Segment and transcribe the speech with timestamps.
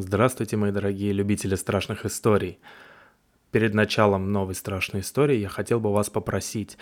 [0.00, 2.60] Здравствуйте, мои дорогие любители страшных историй.
[3.50, 6.78] Перед началом новой страшной истории я хотел бы вас попросить,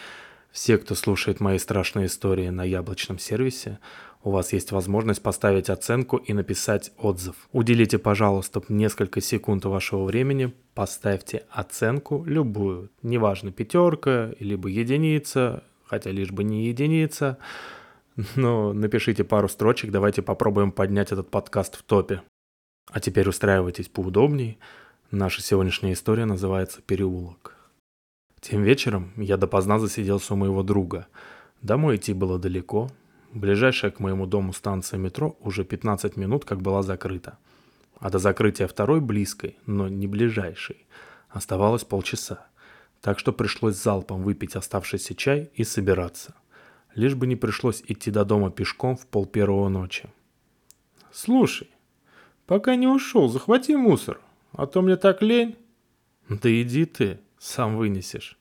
[0.50, 3.78] все, кто слушает мои страшные истории на яблочном сервисе,
[4.22, 7.36] у вас есть возможность поставить оценку и написать отзыв.
[7.52, 16.32] Уделите, пожалуйста, несколько секунд вашего времени, поставьте оценку любую, неважно, пятерка, либо единица, хотя лишь
[16.32, 17.38] бы не единица,
[18.34, 22.20] но напишите пару строчек, давайте попробуем поднять этот подкаст в топе.
[22.90, 24.58] А теперь устраивайтесь поудобнее.
[25.10, 27.56] Наша сегодняшняя история называется «Переулок».
[28.40, 31.08] Тем вечером я допоздна засиделся у моего друга.
[31.62, 32.90] Домой идти было далеко.
[33.32, 37.38] Ближайшая к моему дому станция метро уже 15 минут как была закрыта.
[37.98, 40.86] А до закрытия второй близкой, но не ближайшей,
[41.28, 42.46] оставалось полчаса.
[43.00, 46.34] Так что пришлось залпом выпить оставшийся чай и собираться.
[46.94, 50.08] Лишь бы не пришлось идти до дома пешком в пол первого ночи.
[51.12, 51.68] «Слушай,
[52.46, 54.20] Пока не ушел, захвати мусор,
[54.52, 55.56] а то мне так лень.
[56.28, 58.38] Да иди ты, сам вынесешь.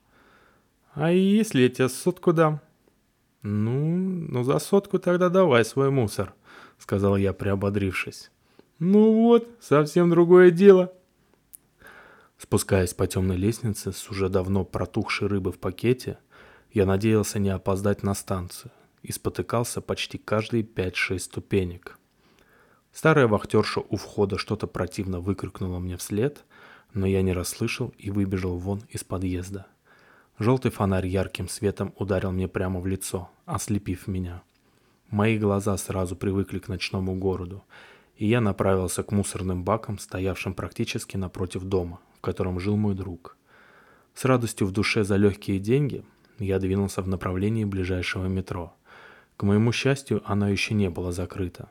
[0.93, 2.61] А если я тебе сотку дам?
[3.41, 3.97] Ну,
[4.29, 6.33] ну за сотку тогда давай свой мусор,
[6.77, 8.31] сказал я, приободрившись.
[8.79, 10.93] Ну вот, совсем другое дело.
[12.37, 16.19] Спускаясь по темной лестнице с уже давно протухшей рыбы в пакете,
[16.73, 18.71] я надеялся не опоздать на станцию
[19.01, 21.97] и спотыкался почти каждые 5-6 ступенек.
[22.95, 26.45] Старая вахтерша у входа что-то противно выкрикнула мне вслед,
[26.93, 29.67] но я не расслышал и выбежал вон из подъезда.
[30.39, 34.43] Желтый фонарь ярким светом ударил мне прямо в лицо, ослепив меня.
[35.09, 37.65] Мои глаза сразу привыкли к ночному городу,
[38.15, 43.35] и я направился к мусорным бакам, стоявшим практически напротив дома, в котором жил мой друг.
[44.13, 46.05] С радостью в душе за легкие деньги
[46.39, 48.73] я двинулся в направлении ближайшего метро.
[49.35, 51.67] К моему счастью, оно еще не было закрыто.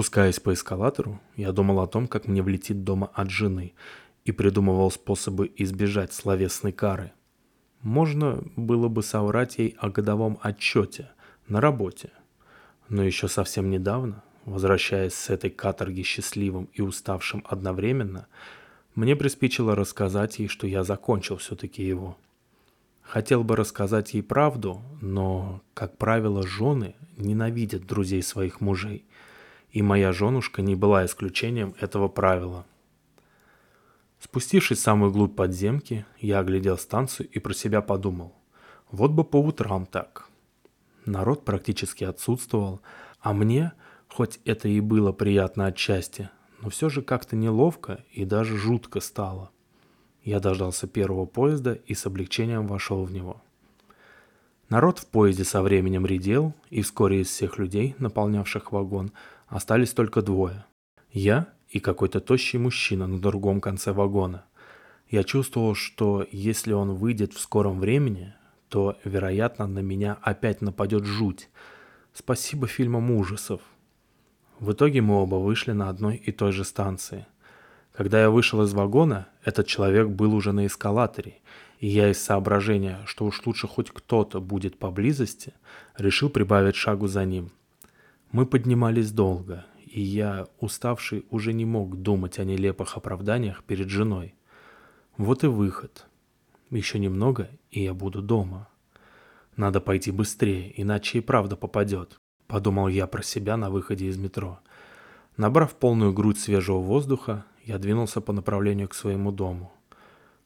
[0.00, 3.74] Спускаясь по эскалатору, я думал о том, как мне влетит дома от жены,
[4.24, 7.12] и придумывал способы избежать словесной кары.
[7.82, 11.10] Можно было бы соврать ей о годовом отчете
[11.48, 12.12] на работе.
[12.88, 18.26] Но еще совсем недавно, возвращаясь с этой каторги счастливым и уставшим одновременно,
[18.94, 22.16] мне приспичило рассказать ей, что я закончил все-таки его.
[23.02, 29.04] Хотел бы рассказать ей правду, но, как правило, жены ненавидят друзей своих мужей–
[29.72, 32.66] и моя женушка не была исключением этого правила.
[34.18, 38.34] Спустившись в самую глубь подземки, я оглядел станцию и про себя подумал.
[38.90, 40.28] Вот бы по утрам так.
[41.06, 42.80] Народ практически отсутствовал,
[43.20, 43.72] а мне,
[44.08, 46.28] хоть это и было приятно отчасти,
[46.60, 49.50] но все же как-то неловко и даже жутко стало.
[50.22, 53.40] Я дождался первого поезда и с облегчением вошел в него.
[54.68, 59.10] Народ в поезде со временем редел, и вскоре из всех людей, наполнявших вагон,
[59.50, 60.64] Остались только двое.
[61.10, 64.44] Я и какой-то тощий мужчина на другом конце вагона.
[65.08, 68.32] Я чувствовал, что если он выйдет в скором времени,
[68.68, 71.50] то, вероятно, на меня опять нападет жуть.
[72.14, 73.60] Спасибо фильмам ужасов.
[74.60, 77.26] В итоге мы оба вышли на одной и той же станции.
[77.92, 81.40] Когда я вышел из вагона, этот человек был уже на эскалаторе,
[81.80, 85.54] и я из соображения, что уж лучше хоть кто-то будет поблизости,
[85.98, 87.50] решил прибавить шагу за ним–
[88.32, 94.34] мы поднимались долго, и я, уставший, уже не мог думать о нелепых оправданиях перед женой.
[95.16, 96.06] Вот и выход.
[96.70, 98.68] Еще немного, и я буду дома.
[99.56, 104.60] Надо пойти быстрее, иначе и правда попадет, подумал я про себя на выходе из метро.
[105.36, 109.72] Набрав полную грудь свежего воздуха, я двинулся по направлению к своему дому.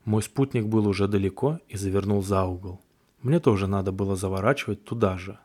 [0.05, 2.81] Мой спутник был уже далеко и завернул за угол.
[3.23, 5.39] Мне тоже надо было заворачивать туда же.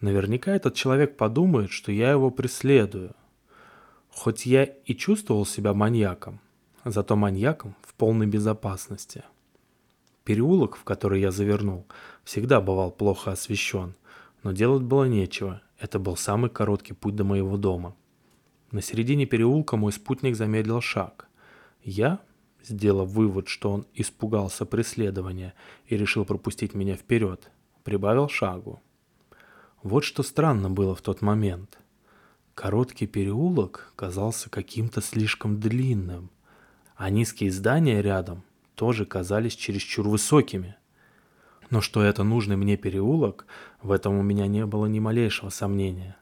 [0.00, 3.14] Наверняка этот человек подумает, что я его преследую.
[4.10, 6.40] Хоть я и чувствовал себя маньяком,
[6.84, 9.24] зато маньяком в полной безопасности.
[10.24, 11.86] Переулок, в который я завернул,
[12.24, 13.94] всегда бывал плохо освещен,
[14.42, 17.94] но делать было нечего, это был самый короткий путь до моего дома.
[18.70, 21.28] На середине переулка мой спутник замедлил шаг.
[21.82, 22.20] Я,
[22.62, 25.54] сделав вывод, что он испугался преследования
[25.86, 27.50] и решил пропустить меня вперед,
[27.82, 28.80] прибавил шагу.
[29.82, 31.78] Вот что странно было в тот момент.
[32.54, 36.28] Короткий переулок казался каким-то слишком длинным,
[36.96, 38.42] а низкие здания рядом
[38.74, 40.76] тоже казались чересчур высокими.
[41.70, 43.46] Но что это нужный мне переулок,
[43.80, 46.16] в этом у меня не было ни малейшего сомнения.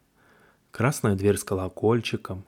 [0.70, 2.44] Красная дверь с колокольчиком,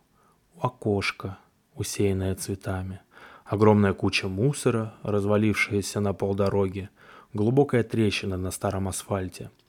[0.61, 1.39] окошко,
[1.75, 3.01] усеянное цветами,
[3.45, 6.89] огромная куча мусора, развалившаяся на полдороги,
[7.35, 9.51] глубокая трещина на старом асфальте—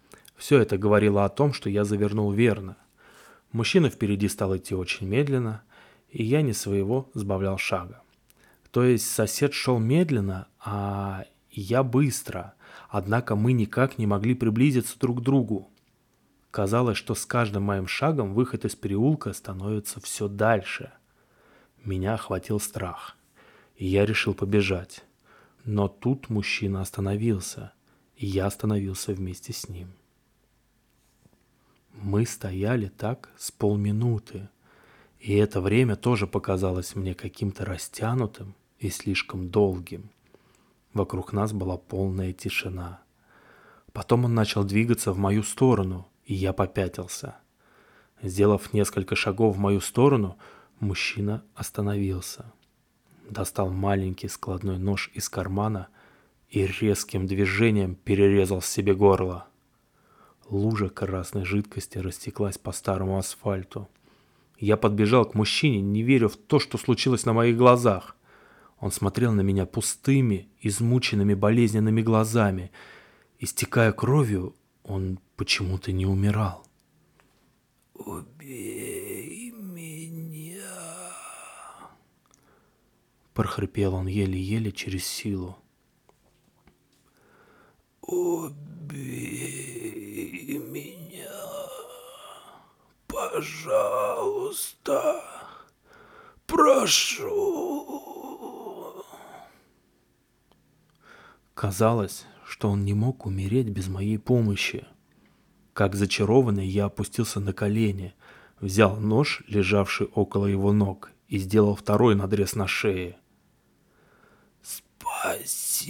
[0.42, 2.76] все это говорило о том, что я завернул верно.
[3.52, 5.62] Мужчина впереди стал идти очень медленно,
[6.10, 8.02] и я не своего сбавлял шага.
[8.72, 12.56] То есть сосед шел медленно, а я быстро,
[12.90, 15.70] однако мы никак не могли приблизиться друг к другу.
[16.50, 20.92] Казалось, что с каждым моим шагом выход из переулка становится все дальше.
[21.84, 23.16] Меня охватил страх,
[23.76, 25.04] и я решил побежать.
[25.66, 27.74] Но тут мужчина остановился,
[28.16, 29.90] и я остановился вместе с ним.
[31.94, 34.50] Мы стояли так с полминуты,
[35.20, 40.10] и это время тоже показалось мне каким-то растянутым и слишком долгим.
[40.94, 43.02] Вокруг нас была полная тишина.
[43.94, 47.36] Потом он начал двигаться в мою сторону, и я попятился.
[48.22, 50.38] Сделав несколько шагов в мою сторону,
[50.80, 52.52] мужчина остановился.
[53.30, 55.88] Достал маленький складной нож из кармана
[56.50, 59.48] и резким движением перерезал себе горло.
[60.52, 63.88] Лужа красной жидкости растеклась по старому асфальту.
[64.60, 68.18] Я подбежал к мужчине, не веря в то, что случилось на моих глазах.
[68.78, 72.70] Он смотрел на меня пустыми, измученными болезненными глазами.
[73.40, 74.54] Истекая кровью,
[74.84, 76.68] он почему-то не умирал.
[77.94, 80.60] «Убей меня!»
[83.34, 85.58] Прохрипел он еле-еле через силу.
[88.02, 89.41] «Убей!»
[93.42, 95.20] Пожалуйста,
[96.46, 97.88] прошу.
[101.56, 104.86] Казалось, что он не мог умереть без моей помощи.
[105.74, 108.14] Как зачарованный, я опустился на колени,
[108.60, 113.18] взял нож, лежавший около его ног, и сделал второй надрез на шее.
[114.62, 115.82] «Спасибо!»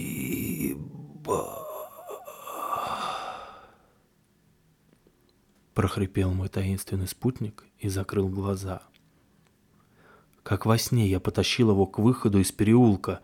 [5.74, 8.82] Прохрипел мой таинственный спутник и закрыл глаза.
[10.42, 13.20] Как во сне я потащил его к выходу из переулка,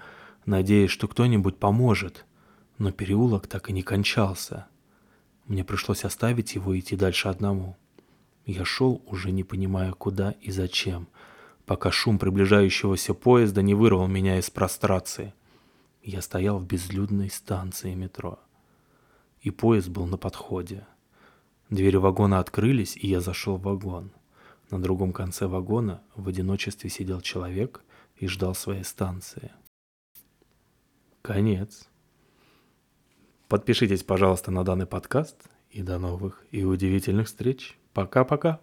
[0.47, 2.25] надеясь, что кто-нибудь поможет,
[2.79, 4.67] но переулок так и не кончался.
[5.47, 7.77] Мне пришлось оставить его и идти дальше одному.
[8.47, 11.09] Я шел, уже не понимая куда и зачем,
[11.67, 15.35] пока шум приближающегося поезда не вырвал меня из прострации.
[16.03, 18.39] Я стоял в безлюдной станции метро.
[19.41, 20.87] И поезд был на подходе.
[21.71, 24.11] Двери вагона открылись, и я зашел в вагон.
[24.71, 27.83] На другом конце вагона в одиночестве сидел человек
[28.17, 29.53] и ждал своей станции.
[31.21, 31.89] Конец.
[33.49, 35.37] Подпишитесь, пожалуйста, на данный подкаст.
[35.71, 37.79] И до новых и удивительных встреч.
[37.93, 38.61] Пока-пока.